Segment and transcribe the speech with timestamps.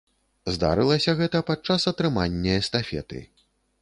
[0.53, 3.19] Здарылася гэта падчас атрымання эстафеты.